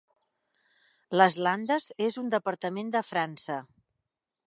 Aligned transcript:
Les 1.21 1.37
Landes 1.47 1.91
és 2.07 2.19
un 2.25 2.35
departament 2.37 2.93
de 2.97 3.07
França. 3.15 3.61